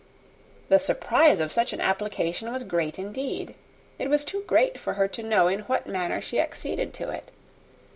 [0.69, 3.53] The surprise of such an application was great indeed;
[3.99, 7.29] it was too great for her to know in what manner she acceded to it.